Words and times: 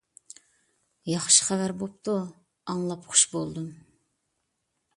ياخشى 1.09 1.45
خەۋەر 1.49 1.73
بوپتۇ، 1.83 2.15
ئاڭلاپ 2.73 3.07
خۇش 3.13 3.27
بولدۇم. 3.35 3.69